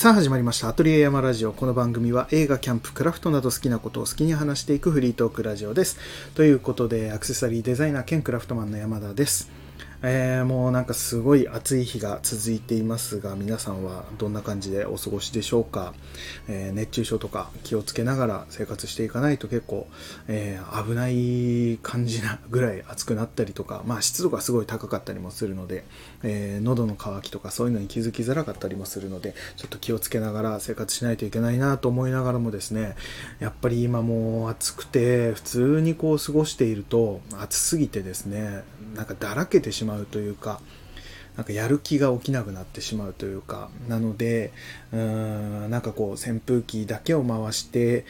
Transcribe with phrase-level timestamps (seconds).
[0.00, 0.68] さあ始まりました。
[0.68, 1.52] アトリエ山ラジオ。
[1.52, 5.98] この番組は映画、キャンプ、クラフトなど好きなことを好きに話していくフリートークラジオです。
[6.34, 9.50] ということで、アクセサリーデザイナー兼クラフトマンの山田です。
[10.02, 15.92] えー、もうなんかすごい暑い日が続いていますが、皆さんはどんな感じでお過ごしでしょうか、
[16.48, 19.88] えー、熱中症とか気をつけながら生活していかないと結構、
[20.26, 25.84] えー、危ない感じなぐらい暑くなったりとか、まあ湿度がすごい高かったりもするので、
[26.22, 32.96] え喉の渇きとかそういうのに気づきづらかったりもするので、ちょっと気をつけながら生活しないといけないなと思いながらもですね、
[33.38, 38.62] やっぱり今もう暑くて普通にこう過ごしていると暑すぎてですね、
[38.94, 40.60] なんかだらけてしまうというか、
[41.36, 44.52] なんかやる気が起きなくなってしまうというか、なので、
[44.92, 48.04] うーん、なんかこう扇風機だけを回して、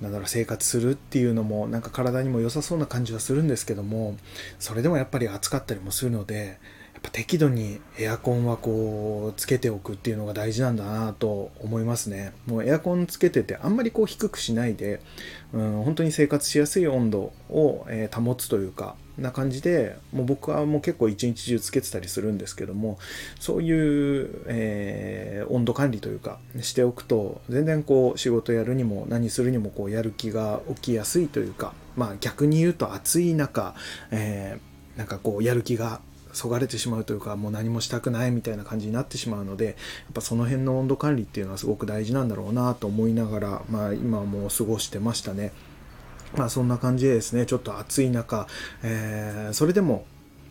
[0.00, 4.16] なんだろう生活するっていうのもなんか体にも良さそうな感じはするんですけども
[4.58, 6.58] それでもやっぱり暑かったりもするので
[6.92, 12.32] やっぱ適度にエアコンはこうつけておくっていうのが大事なんだなと思いますね。
[12.46, 15.02] もうエアコンつけててあんまりこう低くしないで、
[15.52, 22.98] うん、本当に生活しやすい温度を、え、保つというかな感じでもう僕はもう結構一日中つけてたりするんですけども
[23.40, 33.74] そういう、えー、温度管理というかしておくと全然こう仕事やるにも何するにもこうやる気が起きやすいというかまあ逆に言うと暑い中、
[34.10, 36.00] えー、なんかこうやる気が
[36.36, 39.74] そがれてしまうというかもう何もしたくないみたいな感じになってしまうのでやっ
[40.12, 45.52] ぱその辺の温度管理っていうのはすごく大事なんだろうなと思いながら、まあ、今も過ごしてましたね。
[46.36, 48.46] まあそんな感じでですねちょっと暑い中、
[48.82, 50.06] えー、それでも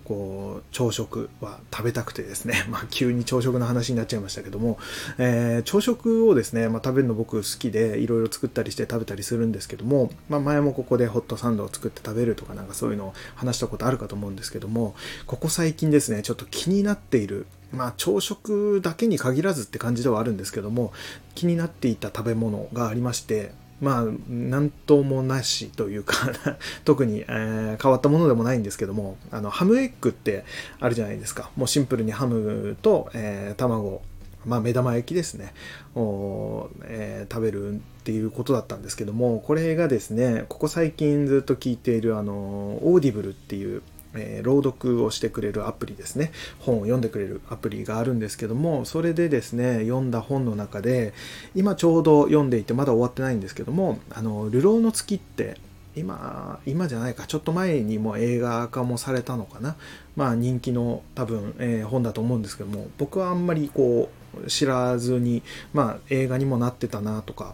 [0.05, 4.77] こう、朝食は食べたくてですね、 まあ急に朝食の話になっちゃいましたけども、
[5.17, 14.95] えー、朝食をですね、まあ食べるの僕好きでいろいろ作ったりして食べたりするんですけども、まあ前もここでホットサンドを作って食べるとかなんかそういうのを話したことあるかと思うんですけども、
[15.25, 20.93] ここ最近ですね、ちょっと気になっている、まあ朝食だけに限らずって感じではあるんですけども、
[21.33, 26.16] 気になっていた食べ物がありまして、まあ、なんともなしというか
[26.86, 30.46] 特に、えー、変わったものでもないんですけども、あの、ハムエッグって
[30.80, 31.52] あるじゃないですか。
[31.56, 34.02] もうシンプルにハムと、えー、卵、
[34.46, 35.53] まあ、目玉焼きですね、
[35.96, 43.81] を、えー、食べるっていうことだったんですけども、これがですね、ここ最近ずっと聞いている、あの、オーディブルっていう、
[44.17, 46.31] えー、朗読をしてくれるアプリですね。
[46.59, 51.13] 本を読んでくれるアプリがあるんですけどもそれでですね読んだ本の中で
[51.55, 55.57] 今ちょうど読んでいてまだ終わってないんですけども「あの流浪の月」って
[55.95, 59.75] 今今じゃないかちょっと前にも映画化もされたのかな。
[60.15, 64.09] まあ人気の多分、えー、本だと思うんですけども僕はあんまりこ
[64.43, 65.43] う知らずに
[65.73, 67.53] まあ映画にもなってたなとか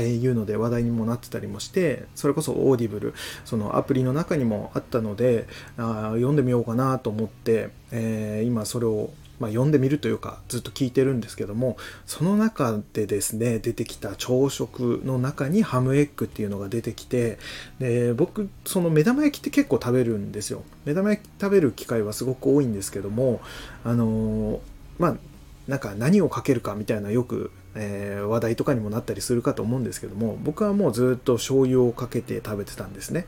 [0.00, 5.46] えいうので話題にもなってたりもしてそれこそオーディブルそのアプリの中にもあったので
[5.76, 9.10] あ読んでみようかなと思って、えー、今それを
[9.40, 17.38] まあ、読んでみるというかずっと聞いてるんですけどもその中でですね出てきた朝食の中にハムエッグっていうのが出てきて
[17.78, 20.62] で僕その目玉焼きって結構食べるんですよ。
[20.84, 23.40] 目玉焼き食べる機会はすごく多いんですけども
[23.84, 24.60] あのー、
[24.98, 25.16] まあ
[25.66, 33.26] なんか何をかけるかみたいなよくえー、話題とかにもなったりするかと思うんですけども僕はもうずっと醤油をかけて食べてたんですね。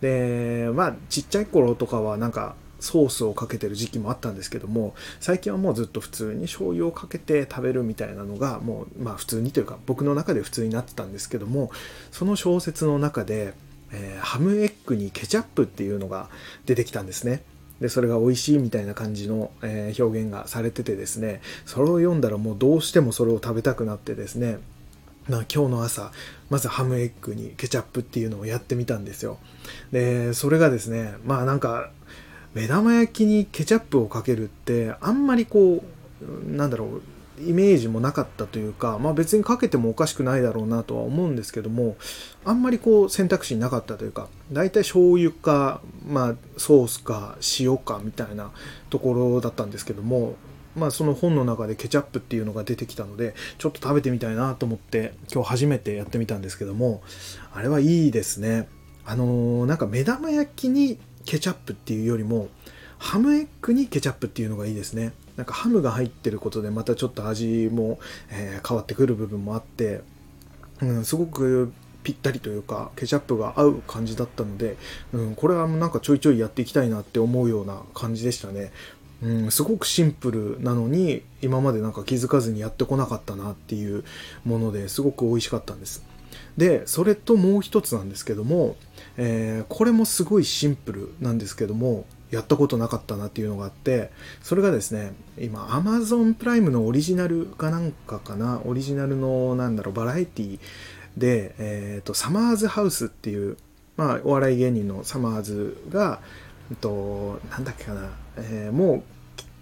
[0.00, 11.70] でまあちっちゃい頃とかはなんかソースをかけてる時期もあったんですけども最近はもうずっと普通に醤油をかけて食べるみたいなのがもうまあ普通にというか僕の中で普通になってたんですけども
[12.10, 13.54] その小説の中で、
[13.92, 16.28] えー、ハムエッグにケチャップっていうのが
[16.66, 17.42] 出てきたんですね。
[17.80, 24.58] でそれが美味しいみたいな感じの、えー、表現がされててですねそれを読んだらもうどうしてもそれを食べたくなってですね
[25.28, 26.12] ま、今日の朝
[26.50, 29.38] まずハムエッグにケチャップっていうのをやってみたんですよ。
[29.90, 31.90] でそれがですねまあなんか
[32.54, 35.84] 目玉焼きにケチャップをかけるってあんまりこ
[36.22, 37.02] うなんだろう
[37.40, 41.96] イメージもなかったというか、まあ、別にかけてもおかしくないだろうなとは思うんですけども
[42.44, 48.52] あんまりこう選択肢なかったというか大体醤油か、まあ、ソースか塩かみたいな
[48.90, 50.36] ところだったんですけども、
[50.74, 57.02] まあ、その本の中でケチャップっていうのが出てきたのでちょっと食べてみたいなと思って今日初めてやってみたんですけども
[57.52, 58.68] あれはいいですね。
[59.08, 62.48] あのー、なんか目玉焼きにケチャップっていうよりも
[62.98, 65.12] ハムエッグにケチャップっていうのがいいですね。
[65.36, 67.98] なんかハムが入ってることでまたちょっと味も、
[68.30, 70.00] えー、変わってくる部分もあって、
[70.80, 71.72] うん、すごく
[72.02, 74.76] ぴったりというかケチャップが合う感じだったので、
[75.12, 78.70] うん、これはなんかちょいちょいやっていきたいなって思うような感じでしたね。
[79.22, 84.04] うん、すごくシンプルなのに今までなんか気づかずにやってこなかったなっていう
[84.44, 86.04] ものですごく美味しかったんです。
[86.56, 88.76] でそれともう一つなんですけども、
[89.16, 94.10] えー、これもすごいシンプルなんですけどもやったことなかったなっていうのがあって
[94.42, 100.58] それがですね今 Amazon プライムのオリジナルかなんかかなオリジナルのなんだろうバラエティ
[101.16, 103.56] で、えーと、サマーズハウスっていう、
[103.96, 106.20] まあ、お笑い芸人のサマーズが、
[106.70, 109.02] えっと、なんだっけかな、えー、もう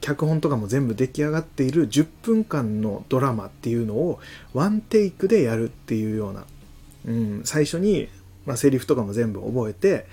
[0.01, 4.21] 脚本とかも全部出来上がっている10分間のドラマっていうのを
[4.53, 6.45] ワンテイクでやるっていうような、
[7.07, 8.09] うん、最初に、
[8.45, 10.07] まあ、セリフとかも全部覚えて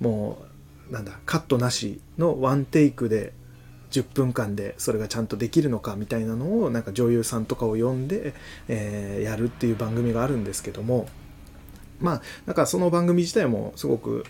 [0.00, 0.53] もう
[0.90, 3.32] なんだカットなしのワンテイクで
[3.90, 8.34] 10分間でそれがちゃんとできるのかみたいなのをなんか女優さんとかを呼んで、
[8.68, 11.06] えー、やるっていう番組があるんですけども
[12.00, 14.24] まあなんかその番組自体もすごく、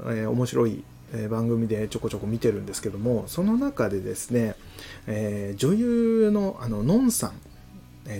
[0.00, 0.84] えー、面白い
[1.28, 4.54] 番組でちょこちょこ見てるんですけどもその中でですね、
[5.06, 7.32] えー、女優のあののんさん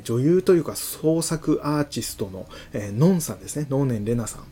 [0.04, 4.44] 女優というか創作アーティストの、えー、のんさんですね能年玲奈さん。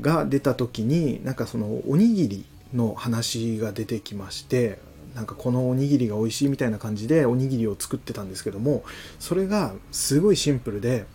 [0.00, 2.44] が出た時になんかそのおにぎり
[2.74, 4.78] の話が出てきまして
[5.14, 8.84] なんかこのおにぎりが美味しいみたいな感じでおにぎりを作ってたんですけども
[9.18, 11.06] それがすごいシンプルで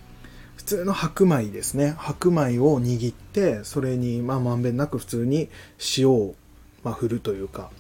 [0.55, 1.95] 普通の白米ですね。
[1.97, 5.49] 白米を握ってそれにまあんべんなく普通に
[5.97, 6.35] 塩を
[6.83, 7.71] ま振るというか。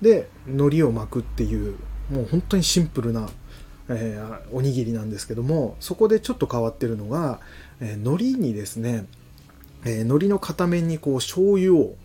[0.00, 1.76] で海苔を巻くっていう
[2.10, 3.28] もう本当にシンプルな、
[3.88, 7.38] えー、おにぎりなんですけどもそこでちょっと変わってるのが、
[7.80, 9.06] えー、海苔にですね、
[9.84, 11.96] えー、海苔の片面にこう醤油を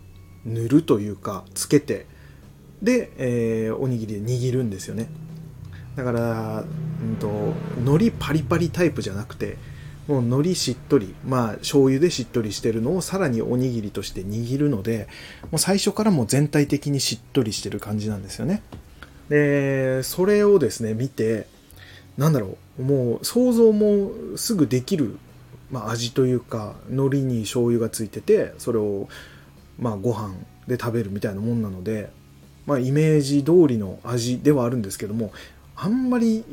[0.45, 2.05] 塗るというかつけて
[2.81, 5.09] で、えー、おにぎりで握るんですよね。
[5.95, 9.57] だから、うんと、海苔パリパリタイプじゃなくて
[10.07, 15.07] もう海苔しっとりまあ醤油でしっとりしてるのをさらにおにぎりとして握るので
[15.51, 18.61] もう最初からもう全体的にしっとりしてる感じなんですよね。
[19.29, 21.47] でそれをですね見て
[22.17, 25.17] なんだろうもう想像もすぐできる、
[25.71, 29.09] まあ、味というか海苔に醤油がついててそれを
[29.77, 30.35] まあご飯
[30.67, 32.09] で食べるみたいなもんなので
[32.67, 35.31] まあ、イメージ通りの味ではあるんですけども
[35.75, 36.43] あんまり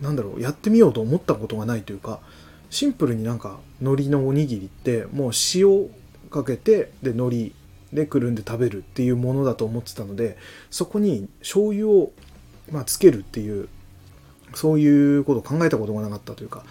[0.00, 2.20] なんだろうやってみようと思ったことがないというか
[2.70, 5.88] シンプルになんか海苔のおにぎりってもう塩
[6.30, 7.52] かけてで海苔
[7.92, 10.38] でくるんで食べるっていうものだと思ってたので
[10.70, 12.12] そこに醤油を、
[12.70, 13.68] まあ、つけるっていう
[14.54, 16.64] そういうことを考えたことがなかったというか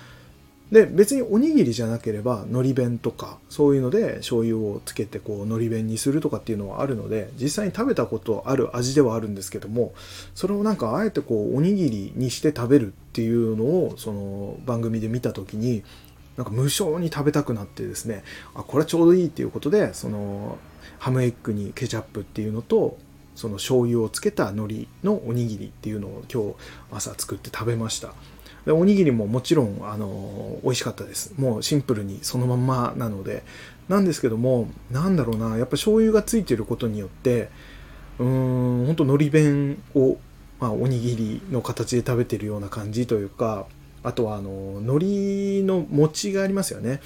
[0.73, 9.93] で別におにぎりじゃなければのり弁とかそういうので醤油をつけてこうのり弁にするとかっていうのはあるので実際に食べたことある味ではあるんですけども
[10.33, 15.83] それをなんかあえてこうおにぎりにして食べるっていうのをその番組で見た時に
[16.37, 18.23] なんか無性に食べたくなってですね
[18.55, 20.57] あこれはちょうどいいっていうことでその
[20.97, 22.97] ハムエッグにケチャップっていうのと
[23.35, 26.55] その醤油をつけた海苔のおにぎりっていうのを今日
[26.89, 28.15] 朝作って食べました。
[28.65, 31.33] でおにぎりももちろんあの美味しかったです。
[31.37, 33.43] もうシンプルにそのまんまなので。
[33.89, 37.49] なんですけどもなんだろうなやっぱ醤油がついてることによって
[38.19, 40.17] うーん本当のり弁を、
[40.59, 43.65] まあ、おにぎりの形で食べてるような感じというか
[44.03, 47.01] あとはあの海苔の餅がありますよね。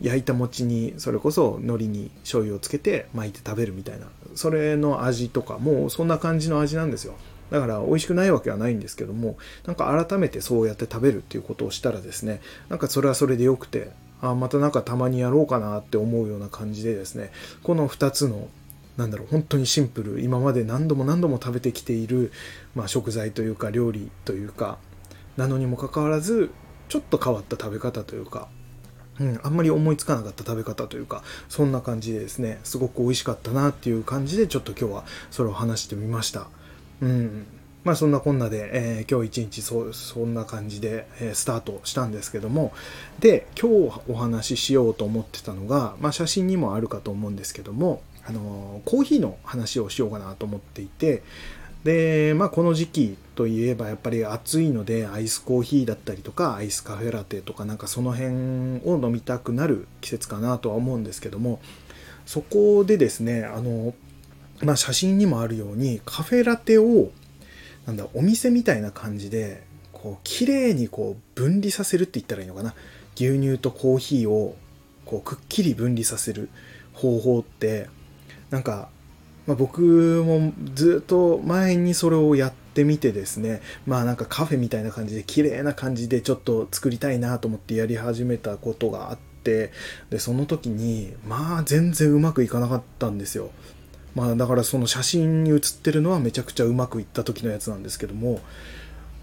[0.00, 4.06] 焼いた餅にそれこそ海苔に醤油をつけて巻いて食べるみたいな。
[4.34, 7.14] それの味とかもうそんな感じの味なんですよ。
[7.50, 9.36] だから美味しくないわけはないんですけども
[9.66, 17.30] なんか改めてそうやって食べるっていうことをしたらですねなんかそれはそれでよくてあまたなんかたまにやろうかなって思うような感じでですね
[17.62, 18.48] この2つの
[18.96, 22.32] なんだろう本当にシンプル今まで何度も何度も食べてきている、
[22.74, 24.78] まあ、食材というか料理というか
[25.36, 26.50] なのにもかかわらず
[26.88, 28.48] ちょっと変わった食べ方というか
[29.20, 36.48] うん、あんまり思いつかなかった食べ方というかそんな感じでですねすごく美味しかったなっていう感じでちょっと今日はそれを話してみました。
[37.00, 37.46] うん。
[37.84, 42.72] まあそんなこんなで、えー、今日一日そそんな感じで、えー、スタートしたんですけども、
[43.20, 51.22] で、今日お話ししようと思ってたのが、まあ写真にもあるかと思うんですけども、あのー、コーヒーの話をしようかなと思っていて、
[51.84, 58.30] で、まあこの時期といえばやっぱり暑いのでアイスコーヒーだったりとかアイスカフェラテとかなんかその辺
[58.86, 61.60] を飲みたくなる季節かなとは思うんですけども、
[62.24, 63.94] そこでですね、あの、
[64.64, 67.10] まあ、写真にもあるようにカフェラテを
[67.86, 72.74] なんだお店みたいな感じでこう綺麗にこう分離させるって言ったらいいのかな。
[73.16, 74.56] 牛乳とコーヒーを
[75.04, 76.48] こうくっきり分離させる
[76.92, 77.88] 方法って
[78.50, 78.88] なんか、
[79.46, 79.82] まあ、僕
[80.26, 89.72] もずっと前にそれをやってみてですねまあなんかカフェみたいな感じで綺麗な感じでちょっと作りたいなと思ってやり始めたことがあって
[90.10, 93.50] でその時にまあ全然うまくいかなかったんですよ。
[94.14, 98.40] まあだからその写真に写ってるのはめちゃくちゃうまくいった時のやつなんですけども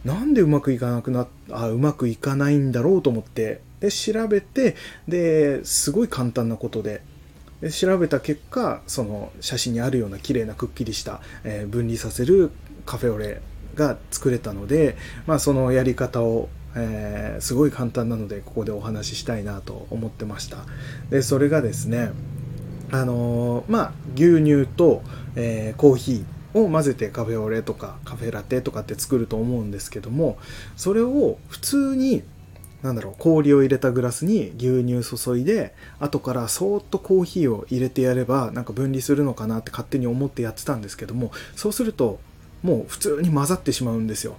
[0.03, 4.75] なんでうまくいかなくなあうまくいかないんだろうと思ってで調べて
[5.07, 7.01] ですごい簡単なことで
[7.61, 12.51] で調べた結果その写真にあるような綺麗なくっきりした、えー、分離させる
[12.85, 13.41] カフェオレ
[13.75, 20.59] が作れたので、まあ、そのやり方をえー、すごい簡単なのでここでお話ししたいなと思ってました。
[21.09, 22.11] でそれがですね
[22.91, 25.01] あのー、まあ牛乳と、
[25.35, 30.37] えー、コーヒーを混ぜてカフェオレとかカフェラテとかって作ると思うんですけども
[30.75, 32.23] それを普通に
[32.81, 42.19] なんだろう氷を入れたグラスに牛乳注いで後からそーっとコーヒーを入れてやればなんか分離するのかなって勝手に思ってやってたんですけどもそうすると
[42.63, 44.35] もう普通に混ざってしまうんですよ。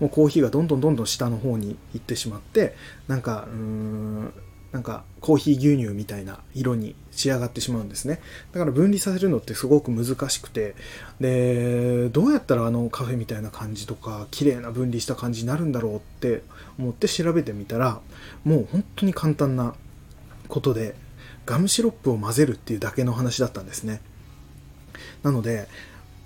[0.00, 2.74] もうコーヒーがどんどんどんどん下の方に行ってしまって
[3.06, 4.32] なんかうーん
[4.72, 8.20] なんかコーヒー牛乳みたいな色に仕上がってしまうんですね。
[8.52, 10.74] だから分離させるのってすごく難しくて
[11.20, 16.42] でどうやったらあのカフェみたいな感じとか綺麗な分離した感じになるんだろうって
[16.78, 18.00] 思って調べてみたら
[18.44, 19.74] もう本当に簡単な
[20.48, 20.94] ことで
[21.46, 24.00] ガムシロップを混ぜるっていうだけの話だったんですね。
[25.22, 25.68] なので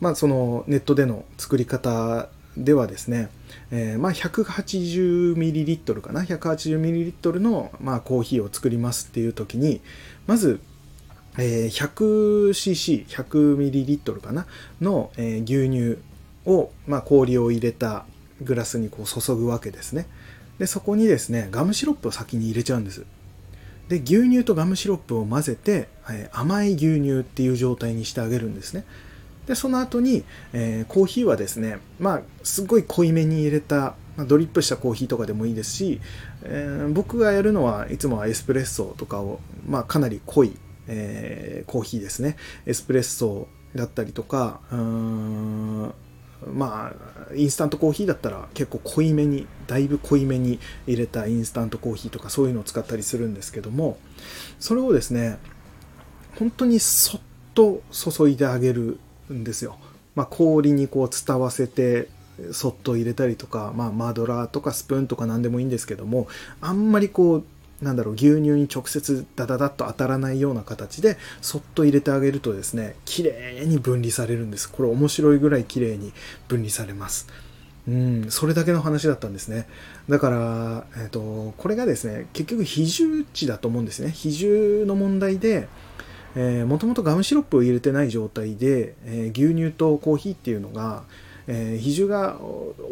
[0.00, 2.28] まあそのネットでの作り方
[2.58, 3.30] ではですね、
[3.70, 9.80] えー、まあ 180ml かな？180ml の、まあ、コーヒーを作りますっていう時に
[10.26, 10.60] まず、
[11.38, 14.46] え、100cc100ml かな？
[14.80, 15.98] の、え、牛乳
[16.44, 18.04] を、まあ、氷を入れた
[18.42, 20.06] グラスにこう注ぐわけですね。
[20.58, 23.04] でそこにですねガムシロップを先に入れちゃうんです。
[23.88, 28.84] で牛乳とガムシロップを混ぜて、えー、甘い牛乳っていう状態にしてあげるんですね。
[29.46, 36.00] でその後に、えー、コーヒーはですねまあすごい濃いめに入れた、まあ、ドリップしたコーヒーとかでもいいですし、
[36.42, 40.54] えー、僕がやるのはいつもはエスプレッソとかを、まあ、かなり濃い、
[40.88, 44.60] えー、コーヒーですねエスプレッソだったりとか
[46.46, 53.98] まあインスタントコーヒーだったら結構濃いめにだいぶ濃いめに入れたインスタントコーヒーとかそういうのを使ったりするんですけども
[54.58, 55.38] それをですね
[56.38, 57.20] 本当にそっ
[57.54, 59.00] と注いであげる
[59.32, 59.78] んですよ。
[60.14, 62.08] まあ、氷にこう伝わせて
[62.52, 66.28] そっと入れたりとか、まあ、マドラーとかスプーンとか何でもいいんですけども
[66.60, 67.44] あんまりこう
[67.82, 74.70] なんだろう牛乳に直接ダダダッと当たらないような形でそっと入れてあげるとですね綺麗に分離されるんです。
[74.70, 76.12] これ面白いぐらい綺麗に
[76.48, 77.28] 分離されます。
[77.86, 79.66] うんそれだけの話だったんですね。
[80.08, 84.10] だから、えーとこれがですね結局比重値だと思うんですね。
[84.10, 85.68] 比重の問題で
[86.66, 91.02] もともとガムシロップを入れてない状態で、えー、牛乳とコーヒーっていうのが、
[91.48, 92.38] えー、比重が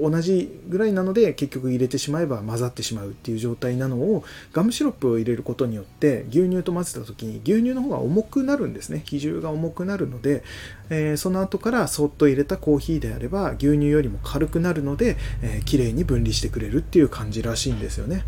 [0.01, 10.43] 同じぐらいなので結局入れてしまえば混ざってしまうっていう状態なのをガムシロップを入れることによって牛乳と混ぜた時に牛乳の方が重くなるんですね比重が重くなるので、
[10.89, 18.25] えー、その後からそっと入れたコーヒーであれば牛乳よりも軽くなるので、えー、綺麗に分離してくれるっていう感じらしいんですよね。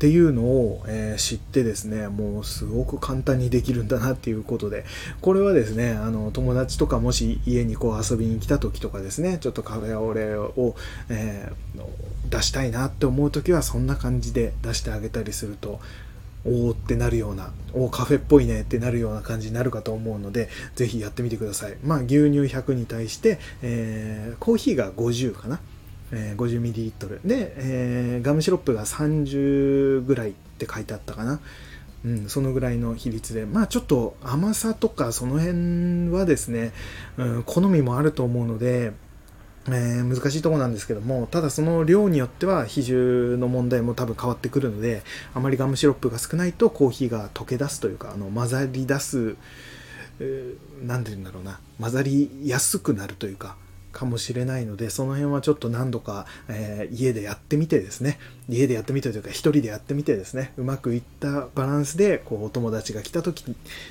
[0.00, 4.86] っていうのを、えー、知ってですね、もうすごく簡単にできるんだなっていうことで、
[5.20, 10.74] これはですね、あの、友達とかもし家にこう遊びに来た時とかですね、ちょっとカフェオレを、
[11.10, 15.80] えー、出したいなって思う時はそんな感じで出してあげたりすると、
[16.46, 21.76] おおってなるような、おカフェっぽいねってなるような感じになるかと思うので、ぜひやってみてください。
[21.84, 25.60] まあ、牛乳100に対して、えー、コーヒーが50かな。
[26.12, 31.40] えー、50ml で、えー、ガムシロップが30ぐらいって書いてあったかな。
[32.04, 36.72] うん、そのぐらいの比率で、まあちょっと甘さとかその辺はですね、
[37.18, 38.92] うん、好みもあると思うので、
[39.66, 45.02] えー、難しいとこなんですけども、ただその量によっては比重の問題も多分変わってくるので、
[45.34, 49.36] あまりガムシロップが少ないとコーヒーが溶け出すというか、あの混ざり出す、
[50.20, 53.56] えー、て言うんだろうな、混ざりやすくなるというか、
[53.92, 58.18] かもしれないのでその辺はちょっと何度か、えー、家でやってみてですね
[58.48, 63.44] 家でやってみてというか一人でやってみてですねうまくいったバランスでこうお友達が来た時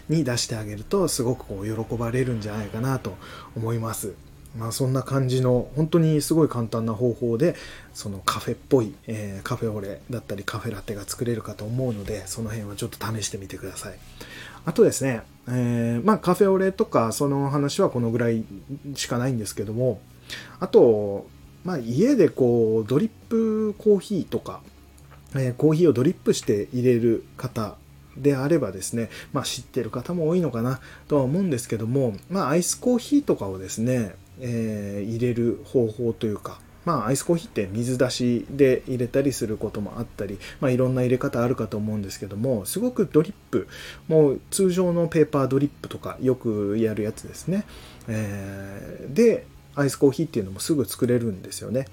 [0.09, 3.17] に出してあげるとすごくこう喜ばれるんじゃないかなと
[3.55, 4.28] 思います。
[4.57, 7.55] まあそんな感じの本当にすごい簡単な方法で
[7.93, 13.99] そのカフェっぽい、えー、カフェオレだったりカフェラテが作れるかと思うのでその辺はちょっと試してみてください。
[14.65, 18.43] あとですね、えー、まあカフェオレとかその話はこのぐらい
[18.95, 20.01] しかないんですけども、
[20.59, 21.27] あと、
[21.63, 24.61] まあ家でこうドリップコーヒーとか、
[25.35, 27.75] えー、コーヒーをドリップして入れる方
[28.17, 43.67] であればですね、まあ知ってる方も多いのかなとは思うんですけども、まあアイスコーヒーとかをですね、えー、入れる方法というか、まあ、アイスコーヒーって水出しで入れたりすることもあったり、まあ、いろんな入れ方あるかと思うんですけども、すごくドリップ、
[44.07, 47.65] もう通常のペーパードリップとかよくやるやつですね。
[48.07, 51.85] えー、で、アイスコーヒーっていうのもすぐ作れるんですよね。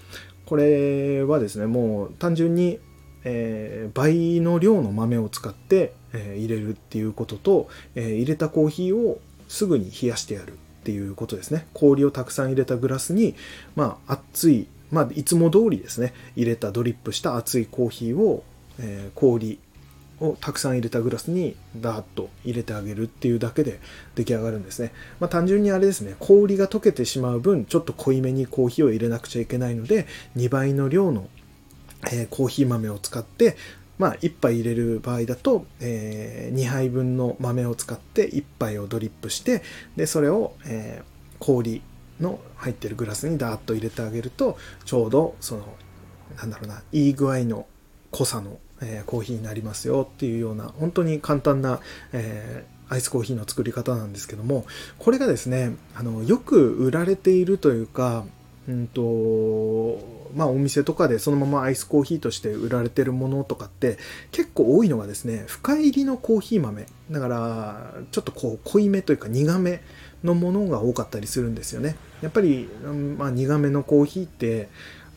[0.47, 2.79] これはですね、もう単純に、
[3.25, 11.67] えー、倍の量の豆を使って、えー、入れるっていうことと、えー、入れたコーヒーをすぐに冷やしてやるっていうことですね。
[11.75, 13.35] 氷をたくさん入れたグラスに、
[13.75, 18.45] まあ、熱い、まあ、いつも通りですね、入れたドリップした熱いコーヒーを、
[18.79, 19.59] え氷
[20.21, 23.81] をたくさん入れたグラスにダーッと入れてあげるっていうだけで
[24.15, 24.93] 出来上がるんですね。
[25.19, 31.29] まあ、単純にあれですね、氷が溶けてしまう分、ちょっと濃いめにコーヒーを入れなくちゃいけないので、2倍の量の、
[32.13, 33.57] え、コーヒー豆を使って、
[33.99, 39.63] まあ、1杯入れる場合だと、えー、2杯分の豆を使って1杯をドリップして、
[39.97, 41.83] で、それを、えー、氷
[42.21, 45.67] の入ってるグラスにダーッと入れてあげると、ちょうど、その、
[46.37, 47.67] なんだろうな、いい具合の
[48.11, 51.81] 濃さのえー、コーヒーになりますよっていうような本当に簡単な、
[52.13, 54.67] えー、アイスコーヒーの作り方なんですけども
[54.99, 58.25] これがですねあのよく売られているというか
[58.69, 59.03] うんと
[60.37, 63.99] まあお店とかでそのままアイスコーヒーとして売られてるものとかって
[64.31, 66.87] 結構多いのがですね深入りのコーヒー豆。
[67.11, 69.81] だからちょっとこう濃いめというか苦め
[70.23, 71.97] のものが多かったりするんですよね。
[72.21, 72.69] やっぱり、
[73.19, 74.69] まあ、苦めのコーヒーって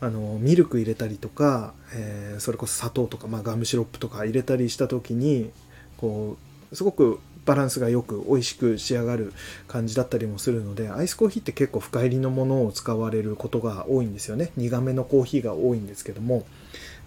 [0.01, 5.51] あのミルク入れたりとか、えー、それこそ砂糖とか、まあ、ガムシロップとか入れたりした時に
[5.97, 6.37] こ
[6.71, 9.33] うすごくバランスがよく美味しく仕上がる
[9.67, 14.51] 感じだったりもするのでアイスコーヒーって結構深入りのものを使われることが多いんですよね。
[14.55, 16.45] 苦めのコーヒーが多いんですけども、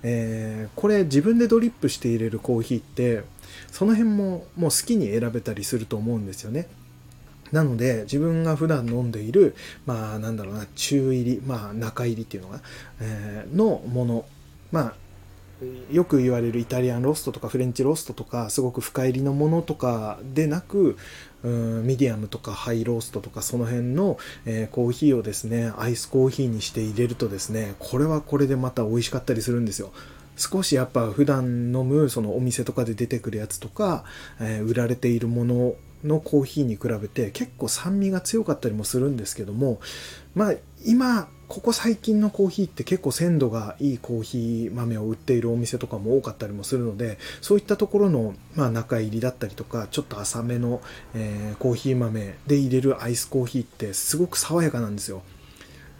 [0.02, 3.22] えー、これ自分でドリップして入れるコーヒーって
[3.70, 6.66] その辺ももう好きに選べたりすると思うんですよね。
[7.52, 12.61] なので、自分が普段飲んでいる、まあ、なんだろうな、中入り、まあ、中入りっていうのが、
[12.99, 14.25] えー、のもの、
[14.72, 14.94] まあ、
[15.90, 20.97] よく言われるイタリアンローストとかフレンチローストとかすごく深入りのものとかでなく
[21.42, 29.92] うんミディアムとかハイローストとかその辺の、えー、コーヒーをですねアイスコーヒーにして入れるとですねこれはこれでまた美味しかったりするんですよ。
[30.37, 34.04] 少しやっぱ普段飲むそのお店とかで出てくるやつとか、
[34.40, 39.81] えー、売られているもののコーヒーに比べて結構酸味が強かったりもするんですけども
[40.35, 40.54] まあ
[40.85, 50.81] 今ここ最近のコーヒーって結構鮮度がいいコーヒー豆を売っているお店とかも多かったりもするのでそういったところの、まあ、中入りだったりとかちょっと浅めの、
[51.12, 55.22] えー、コーヒー豆で入れるアイスコーヒーってすごく爽やかなんですよ。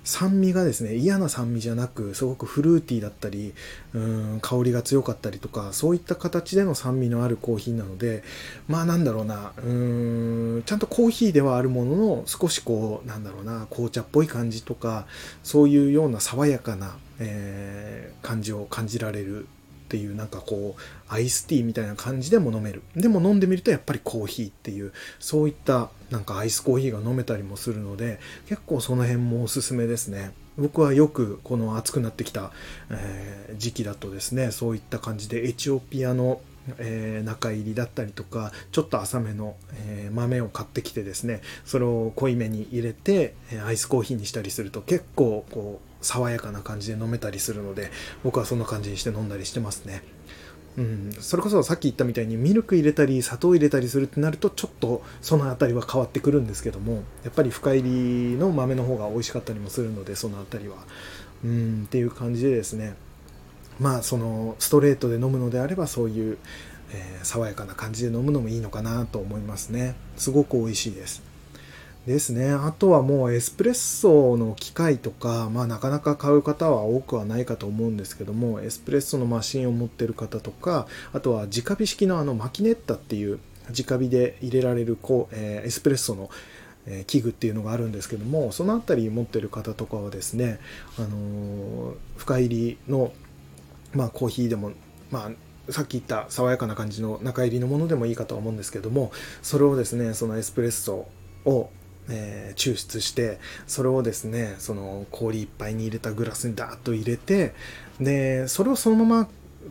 [0.05, 3.55] 酸味がですね嫌な酸味じゃなくすごくフルーティーだったり
[3.95, 8.25] うん香りが強かったりとかそういった形での酸味のあるコーヒーなので
[8.69, 15.07] まあなんだろうなうんちゃんとコーヒーではあるものの少しこうなんだろうな紅茶っぽい感じとか
[15.43, 19.47] そういうような爽やかな、えー、感じを感じられる
[19.93, 22.83] っていうなんかこうアイスティーみたいな感じでも飲める。
[22.97, 30.33] でも飲んでみるとやっぱりコーヒーっていうそういったなんかアイスコーヒーが飲めたりもするので結構その辺もおすすめですね。
[30.57, 32.53] 僕はよくこの暑くなってきた、
[32.91, 36.41] えー、時期だとですねそういった感じでエチオピアの
[36.79, 39.57] えー、中入りだったりとかちょっと浅めの、
[39.89, 47.91] えー、豆を買ってきてですねそれを濃いめに入れてえアイスコーヒーにしたりすると結構こう爽やかな感じで飲めたりするので
[48.23, 50.03] 僕はそんな感じにして飲んだりしてますね。
[50.77, 60.77] うん、それこそさっき言ったみたいにミルク入れたり砂糖入れたりするってなるとちょっとその辺りは変わってくるんですけどもやっぱり深入りの豆の方が美味しかったりもするのでその辺りは。
[61.45, 61.83] うん。
[61.87, 62.95] っていう感じでですね。
[63.81, 66.39] まあそのストレートで飲むのであればそういう、
[66.93, 69.95] えー、爽やかな感じで飲むのもいいのかなと思いますね。
[70.17, 71.32] すごく美味しいです。
[72.07, 72.51] ですね。
[72.51, 83.39] あとはもうエスプレッソの機械とか、まあなかなか買う方は多くはないかと思うんですけども、エスプレッソのマシンを持ってる方とか、あとは直火式のあのマキネッタっていう
[83.69, 86.29] 直火で入れられるこう、えー、エスプレッソの
[87.07, 90.59] 器具っていうのがあるんですけども、そのあたり持ってる方とかはですね、
[90.99, 93.13] あのー、深入りの、
[93.95, 94.73] まあコーヒーでも、
[95.13, 95.31] ま
[95.69, 101.07] あさっき言った爽やかな感じの中入りのものでもいいかとは思うんですけども、それをですね、そのエスプレッソ
[101.45, 101.71] を
[102.09, 107.55] えー、抽出してそれをですねその氷いっぱいに入れたグラスにダーッと入れて
[108.01, 109.29] でそれをそのまま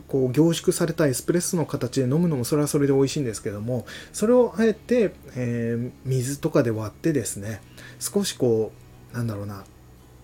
[0.08, 7.60] こう凝縮されたエスプレッソの形で飲むのもそれはそれで美味しいんですけどもそれをあえて、えー、水とかで割ってですね
[8.00, 8.72] 少しこ
[9.12, 9.64] うなんだろうな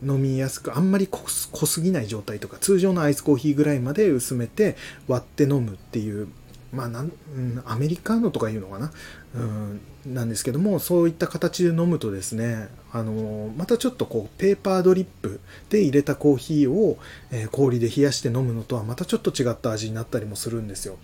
[0.02, 4.76] 飲みやすくあんまり濃すぎない状態とか通常のアイスコーヒーぐらいまで薄めて
[5.08, 6.28] 割って飲むっていう
[6.72, 8.92] まあなん、うん、アメリカーノとかいうのかな、
[9.34, 16.98] うん、なんですけどもそういった形で飲むとですねあのまたちょっとこうペーパードリップで入れたコーヒーを、
[17.30, 20.98] えー、氷で冷やして飲むのとはまたちょっと違った味になったりもするんですよ。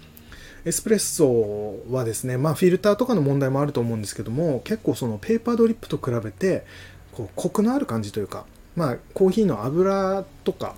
[0.67, 6.65] エスプレッソはですね、まあフィルターとかの問題もあると思うんですけども、結構そのペーパードリップと比べて、
[7.13, 10.75] こうコクのある感じというか、まあコーヒーの油とか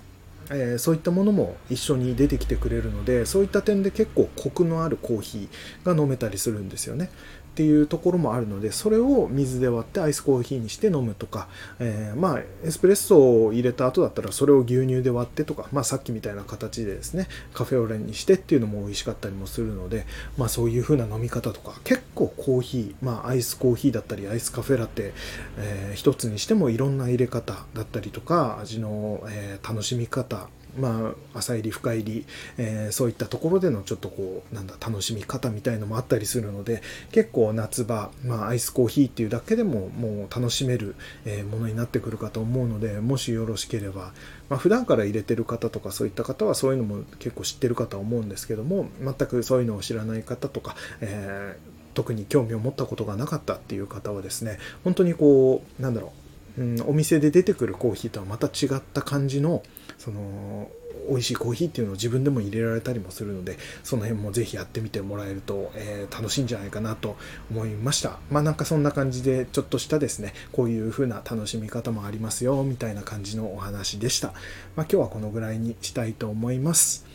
[0.49, 7.09] えー、そういったものも一緒に出てきてくれるのでそういった点で結構コクのあるコーヒーが飲めたりするんですよね。
[7.57, 11.47] っていうところもあるのでそれを水で割ってアイスコーヒーにして飲むとか、
[11.79, 20.05] えー、まあエスプレッソを入れた後だったらそれを牛乳で割ってとか、まあ、さっきみたいな形でですねカフェオレにしてっていうのも美味しかったりもするので、
[20.37, 25.13] まあ、そういう風な飲み方とか結構コーヒー、まあ、アイスコーヒーだったりアイスカフェラテ、
[25.57, 32.25] えー、一つにしてもいろんな入れ方だったりとか味の、えー、楽しみ方まあ、浅入り深入り、
[32.57, 44.13] えー、そういったところでのちょっとこうなんだ楽しみ方みたいのもあったりするので結構夏場、まあ、アイスコーヒーっていうだけでももう楽しめる、えものになってくるかと思うのでもしよろしければ、
[44.49, 56.13] まあ、普段から入れてる方とかそういった方はそういうのも結構知ってるかと思うんですけども全くそういうのを知らない方とか、えー特に興味を持ったことがなかったっていう方はですね本当にこうなんだろ
[56.55, 59.63] う、うん、お店で出てくるコーヒーとはまた違った感じの
[60.07, 60.69] その
[61.09, 67.17] 美味しいコーヒーっていうのを自分でも入れられたりもするのでその辺もぜひやってみてもらえると、えー、楽しいんじゃないかなと
[67.51, 68.17] 思いました。
[68.31, 74.37] まあなんかそんな感じでちょっとしたですねこういう風な楽しみ方もありますよみたいな感じのお話でした、まあ、
[74.77, 77.05] 今日はこのぐらいにしたいと思います。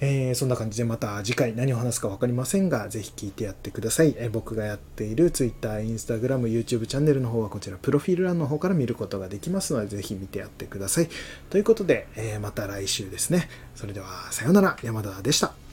[0.00, 4.14] えー、そんな感じでまた次回何を話すか分かりませんが、ぜひ聞いてやってください。
[4.18, 11.08] えー、僕がやっている Twitter、Instagram、YouTube チャンネルの方はこちら、プロフィール欄の方から見ることができますので、ぜひ見てやってください。
[11.50, 13.48] ということで、えー、また来週ですね。
[13.74, 15.63] それでは、さようなら、山田でした。